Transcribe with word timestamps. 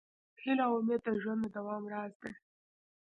هیله 0.41 0.63
او 0.67 0.73
امید 0.79 1.01
د 1.05 1.09
ژوند 1.21 1.41
د 1.51 1.53
دوام 1.57 1.83
راز 1.93 2.13
دی. 2.21 2.31